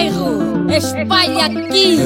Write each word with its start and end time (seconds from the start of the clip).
bairro. 0.00 0.39
Espalha 0.76 1.46
aqui. 1.46 1.98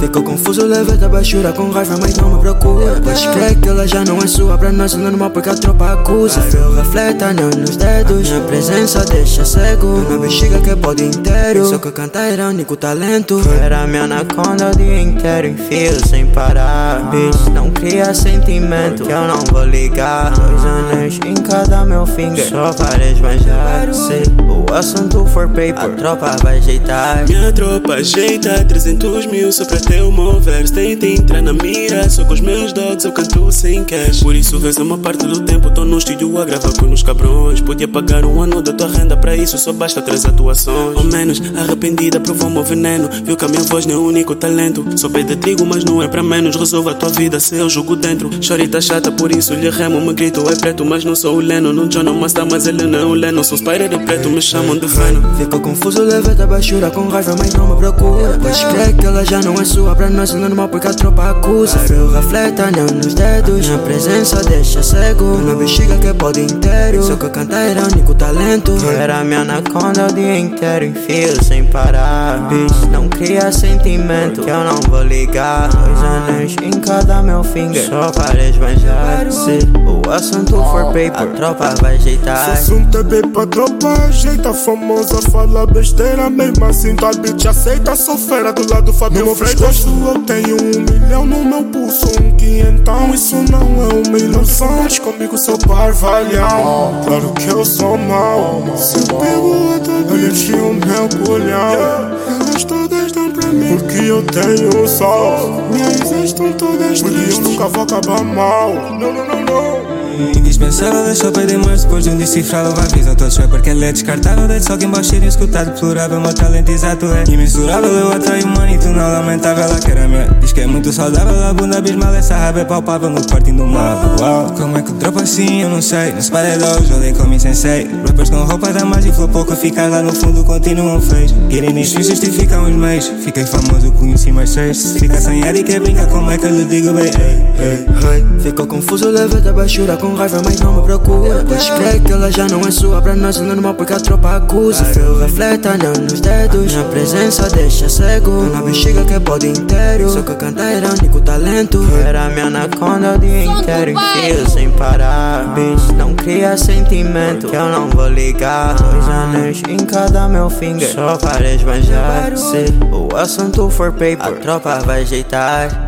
Ficou 0.00 0.22
confuso, 0.22 0.66
levei 0.66 0.96
da 0.96 1.08
baixura 1.08 1.52
com 1.52 1.70
raiva, 1.70 1.96
mas 1.98 2.16
não 2.16 2.34
me 2.34 2.40
procura. 2.40 3.00
Podes 3.00 3.26
crer 3.26 3.54
que 3.56 3.68
ela 3.68 3.86
já 3.86 4.04
não 4.04 4.18
é 4.18 4.26
sua, 4.26 4.58
pra 4.58 4.70
nós 4.70 4.92
é 4.94 4.98
normal 4.98 5.30
porque 5.30 5.48
a 5.48 5.54
tropa 5.54 5.92
acusa. 5.92 6.40
Frio 6.42 6.74
reflete 6.74 7.24
não 7.32 7.48
nos 7.58 7.76
dedos, 7.76 8.28
minha 8.28 8.40
presença 8.42 9.04
deixa 9.04 9.44
cego. 9.44 10.04
Na 10.10 10.18
bexiga 10.18 10.58
que 10.60 10.76
pode 10.76 11.04
inteiro, 11.04 11.64
só 11.66 11.78
que 11.78 11.90
cantar 11.92 12.30
era 12.30 12.48
único 12.48 12.76
talento. 12.76 13.40
Era 13.62 13.86
minha 13.86 14.02
anaconda 14.02 14.70
o 14.70 14.76
dia 14.76 15.00
inteiro 15.00 15.48
em 15.48 15.56
fio 15.56 16.06
sem 16.06 16.26
parar. 16.26 17.10
Bitch, 17.10 17.54
não 17.54 17.70
cria 17.70 18.12
sentimento 18.12 19.04
que 19.04 19.12
eu 19.12 19.26
não 19.26 19.38
vou 19.50 19.64
ligar. 19.64 20.32
Dois 20.32 20.64
anos 20.64 21.20
em 21.24 21.34
cada 21.34 21.84
meu 21.84 22.04
finger, 22.04 22.46
só 22.46 22.72
para 22.72 23.06
esbanjar. 23.06 23.94
Se 23.94 24.22
o 24.42 24.74
assunto 24.74 25.24
for 25.26 25.48
paper, 25.48 25.78
a 25.78 25.88
tropa 25.88 26.36
vai 26.42 26.58
ajeitar. 26.58 27.24
Minha 27.34 27.52
tropa 27.52 27.94
ajeita 27.94 28.64
300 28.64 29.26
mil 29.26 29.50
só 29.52 29.64
pra 29.64 29.78
ter 29.78 30.02
o 30.02 30.10
mover. 30.10 30.70
Tenta 30.70 31.06
entrar 31.06 31.42
na 31.42 31.52
mira, 31.52 32.08
só 32.08 32.24
com 32.24 32.32
os 32.32 32.40
meus 32.40 32.72
dogs 32.72 33.04
eu 33.04 33.12
canto 33.12 33.50
sem 33.50 33.84
cash. 33.84 34.22
Por 34.22 34.36
isso, 34.36 34.58
vês 34.58 34.76
uma 34.76 34.96
parte 34.96 35.26
do 35.26 35.40
tempo 35.40 35.68
tô 35.70 35.84
no 35.84 35.98
estúdio 35.98 36.38
a 36.38 36.44
gravar 36.44 36.72
com 36.78 36.90
os 36.90 37.02
cabrões. 37.02 37.60
Podia 37.60 37.88
pagar 37.88 38.24
um 38.24 38.40
ano 38.40 38.62
da 38.62 38.72
tua 38.72 38.86
renda, 38.86 39.16
pra 39.16 39.36
isso 39.36 39.58
só 39.58 39.72
basta 39.72 40.00
três 40.00 40.24
atuações. 40.24 40.96
Ou 40.96 41.04
menos, 41.04 41.42
arrependida, 41.56 42.20
provou 42.20 42.48
meu 42.48 42.62
veneno. 42.62 43.10
Viu 43.24 43.36
que 43.36 43.44
a 43.44 43.48
minha 43.48 43.64
voz 43.64 43.84
não 43.84 43.94
é 43.94 43.98
o 43.98 44.06
único 44.06 44.34
talento. 44.36 44.84
Sou 44.96 45.10
pé 45.10 45.22
de 45.24 45.34
trigo, 45.34 45.66
mas 45.66 45.84
não 45.84 46.00
é 46.00 46.06
pra 46.06 46.22
menos. 46.22 46.54
Resolva 46.54 46.92
a 46.92 46.94
tua 46.94 47.10
vida 47.10 47.40
se 47.40 47.56
eu 47.56 47.68
jogo 47.68 47.96
dentro. 47.96 48.30
Chorita 48.40 48.80
chata, 48.80 49.10
por 49.10 49.32
isso 49.32 49.54
lhe 49.54 49.68
remo. 49.70 50.00
Me 50.00 50.14
grito, 50.14 50.48
é 50.48 50.54
preto, 50.54 50.84
mas 50.84 51.04
não 51.04 51.16
sou 51.16 51.36
o 51.36 51.40
Leno. 51.40 51.72
Não 51.72 51.88
John, 51.88 52.04
não 52.04 52.14
Master, 52.14 52.46
mas 52.48 52.66
ele 52.66 52.86
não 52.86 52.98
é 52.98 53.04
o 53.04 53.14
Leno. 53.14 53.42
Sou 53.42 53.58
spider 53.58 53.88
de 53.88 53.98
preto, 53.98 54.30
me 54.30 54.40
chamam 54.40 54.78
de 54.78 54.88
feno. 54.88 55.22
Ficou 55.36 55.60
confuso, 55.60 56.00
levei 56.02 56.34
da 56.34 56.46
baixura 56.46 56.90
com 56.90 57.08
raiva, 57.08 57.23
mas 57.38 57.52
não 57.54 57.68
me 57.68 57.76
procura. 57.76 58.38
Podes 58.38 58.64
crer 58.64 58.94
que 58.94 59.06
ela 59.06 59.24
já 59.24 59.40
não 59.40 59.54
é 59.54 59.64
sua, 59.64 59.94
pra 59.94 60.10
nós 60.10 60.34
é 60.34 60.38
normal 60.38 60.68
porque 60.68 60.88
a 60.88 60.94
tropa 60.94 61.30
acusa. 61.30 61.78
Frio 61.78 62.10
reflete 62.10 62.62
não 62.76 62.86
nos 62.86 63.14
dedos, 63.14 63.66
minha 63.66 63.78
presença 63.78 64.42
deixa 64.42 64.82
cego. 64.82 65.38
Na 65.38 65.54
bexiga 65.54 65.96
que 65.96 66.12
pode 66.14 66.40
inteiro, 66.40 67.02
só 67.02 67.16
que 67.16 67.28
cantar 67.28 67.62
era 67.62 67.84
único 67.84 68.14
talento. 68.14 68.72
Era 68.98 69.24
minha 69.24 69.40
anaconda 69.40 70.06
o 70.06 70.12
dia 70.12 70.38
inteiro 70.38 70.84
em 70.84 70.94
fio 70.94 71.42
sem 71.44 71.64
parar. 71.64 72.48
Bitch, 72.48 72.90
não 72.90 73.08
cria 73.08 73.50
sentimento 73.52 74.42
que 74.42 74.50
eu 74.50 74.64
não 74.64 74.80
vou 74.88 75.02
ligar. 75.02 75.68
Dois 75.68 76.02
anos 76.02 76.56
em 76.62 76.80
cada 76.80 77.22
meu 77.22 77.42
finger, 77.42 77.88
só 77.88 78.10
para 78.10 78.42
esbanjar. 78.44 79.30
Se 79.30 79.58
o 79.86 80.10
assunto 80.10 80.56
for 80.56 80.86
paper, 80.86 81.12
a 81.14 81.26
tropa 81.26 81.74
vai 81.80 81.94
Se 81.98 82.08
ajeitar. 82.08 82.50
assunto 82.50 82.98
é 82.98 83.02
bem 83.02 83.22
pra 83.22 83.46
tropa, 83.46 83.92
ajeita 84.08 84.52
famosa, 84.52 85.20
fala 85.30 85.66
besteira, 85.66 86.28
mesmo 86.28 86.64
assim 86.64 86.94
tua 86.96 87.13
bitch 87.18 87.46
aceita, 87.46 87.96
sou 87.96 88.16
fera 88.16 88.52
do 88.52 88.68
lado 88.72 88.92
Fabio 88.92 89.20
No 89.20 89.26
meu 89.26 89.36
pescoço 89.36 89.88
eu 89.88 90.18
tenho 90.22 90.56
um 90.56 90.80
milhão, 90.80 91.26
no 91.26 91.44
meu 91.44 91.62
pulso 91.64 92.06
um 92.22 92.30
quinhentão, 92.36 93.14
isso 93.14 93.36
não 93.50 93.60
é 93.60 94.08
uma 94.08 94.18
ilusão, 94.18 94.82
mas 94.82 94.98
comigo 94.98 95.36
sou 95.38 95.58
parvalhão, 95.58 97.02
claro 97.06 97.32
que 97.32 97.48
eu 97.48 97.64
sou 97.64 97.96
mau, 97.96 98.64
se 98.76 98.96
eu 98.98 99.18
pego 99.18 99.74
a 99.74 99.78
tua 99.80 100.02
bitch 100.02 100.48
e 100.48 100.52
o 100.54 100.74
meu 100.74 101.08
pulhão, 101.24 102.18
elas 102.28 102.64
todas 102.64 103.12
dão 103.12 103.30
pra 103.30 103.48
mim, 103.48 103.76
porque 103.76 104.04
eu 104.04 104.22
tenho 104.22 104.88
sol, 104.88 105.62
minhas 105.70 106.10
estão 106.24 106.52
todas 106.52 107.00
tristes, 107.02 107.38
eu 107.38 107.42
nunca 107.42 107.68
vou 107.68 107.82
acabar 107.82 108.22
mal, 108.22 108.74
não, 108.74 109.12
não, 109.12 109.26
não, 109.26 109.44
não. 109.44 110.03
Indispensável, 110.36 111.04
deixou 111.04 111.32
perder 111.32 111.58
mais 111.58 111.84
depois 111.84 112.04
de 112.04 112.10
um 112.10 112.16
decifrável 112.16 112.72
Avisa 112.72 113.14
todos 113.14 113.36
foi 113.36 113.48
porque 113.48 113.70
ele 113.70 113.84
é 113.84 113.92
descartável 113.92 114.48
Deito 114.48 114.66
só 114.66 114.76
quem 114.76 114.88
baixo 114.88 115.14
e 115.14 115.26
escutado 115.26 115.72
Deplorável, 115.72 116.20
meu 116.20 116.34
talento 116.34 116.70
exato 116.70 117.06
é 117.06 117.24
imensurável. 117.30 117.90
Eu 117.90 118.12
atraio 118.12 118.46
money, 118.46 118.78
tu 118.78 118.88
não 118.88 119.12
lamentável 119.12 119.64
a 119.64 120.08
minha, 120.08 120.28
diz 120.40 120.52
que 120.52 120.60
é 120.60 120.66
muito 120.66 120.92
saudável 120.92 121.42
A 121.42 121.52
bunda 121.52 121.78
abismal, 121.78 122.14
essa 122.14 122.36
raba 122.36 122.60
é 122.60 122.64
palpável 122.64 123.10
No 123.10 123.26
quarto 123.26 123.50
indomável, 123.50 124.16
uau. 124.20 124.52
Como 124.56 124.78
é 124.78 124.82
que 124.82 124.92
dropa 124.92 125.22
assim, 125.22 125.62
eu 125.62 125.68
não 125.68 125.82
sei 125.82 126.12
Não 126.12 126.20
se 126.20 126.30
para 126.30 126.56
dois, 126.56 126.90
olhei 126.90 127.12
com 127.12 127.24
mi 127.24 127.38
sensei 127.38 127.88
Rappers 128.06 128.30
com 128.30 128.44
roupa 128.44 128.72
da 128.72 128.84
mais 128.84 129.04
e 129.06 129.12
flor 129.12 129.28
pouco 129.28 129.54
Ficar 129.56 129.88
lá 129.88 130.02
no 130.02 130.12
fundo 130.12 130.44
continuam 130.44 131.00
feios 131.00 131.34
Getting 131.50 131.78
issues 131.78 132.06
justificam 132.06 132.64
os 132.64 132.74
meios. 132.74 133.06
Fiquei 133.22 133.44
famoso, 133.44 133.92
conheci 133.92 134.32
mais 134.32 134.50
seis. 134.50 134.76
Se 134.76 134.98
fica 134.98 135.20
sem 135.20 135.42
ar 135.44 135.54
e 135.54 135.62
quer 135.62 135.80
brincar, 135.80 136.06
como 136.06 136.30
é 136.30 136.38
que 136.38 136.46
eu 136.46 136.50
lhe 136.50 136.64
digo 136.64 136.92
bem? 136.92 137.06
Ei, 137.06 137.86
ei. 138.16 138.40
Ficou 138.40 138.66
confuso, 138.66 139.08
levei 139.08 139.40
da 139.40 139.52
baixura 139.52 139.96
com 140.04 140.14
raiva, 140.14 140.42
mas 140.44 140.60
não 140.60 140.74
me 140.74 140.82
procura. 140.82 141.44
Podes 141.44 141.70
crer 141.70 142.00
que 142.00 142.12
ela 142.12 142.30
já 142.30 142.46
não 142.46 142.60
é 142.60 142.70
sua, 142.70 143.00
pra 143.00 143.14
nós 143.14 143.38
é 143.38 143.42
normal 143.42 143.74
porque 143.74 143.94
a 143.94 144.00
tropa 144.00 144.36
acusa. 144.36 144.84
Frio 144.84 145.18
reflete 145.18 145.68
não 145.82 145.92
nos 146.02 146.20
dedos, 146.20 146.72
minha 146.72 146.84
presença 146.84 147.48
deixa 147.48 147.88
cego. 147.88 148.42
Na 148.52 148.60
bexiga 148.60 149.02
que 149.04 149.18
pode 149.20 149.48
inteiro, 149.48 150.10
só 150.10 150.22
que 150.22 150.34
cantar 150.34 150.70
era 150.70 150.88
único 150.88 151.20
talento. 151.20 151.82
Era 152.06 152.28
minha 152.28 152.46
anaconda 152.46 153.14
o 153.14 153.18
dia 153.18 153.44
inteiro 153.44 153.90
em 153.92 153.94
bairro. 153.94 154.36
fio 154.36 154.50
sem 154.50 154.70
parar. 154.70 155.54
Bitch, 155.54 155.96
não 155.96 156.14
cria 156.14 156.56
sentimento 156.56 157.48
que 157.48 157.56
eu 157.56 157.68
não 157.68 157.88
vou 157.88 158.08
ligar. 158.08 158.74
Dois 158.74 159.08
anos 159.08 159.62
em 159.68 159.78
cada 159.86 160.28
meu 160.28 160.50
finger, 160.50 160.92
só 160.92 161.16
para 161.16 161.50
esbanjar. 161.50 162.36
Se 162.36 162.66
o 162.92 163.16
assunto 163.16 163.70
for 163.70 163.92
paper, 163.92 164.20
a 164.20 164.32
tropa 164.32 164.80
vai 164.80 165.02
ajeitar. 165.02 165.83